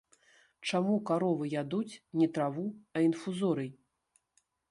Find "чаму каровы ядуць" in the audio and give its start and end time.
0.69-1.99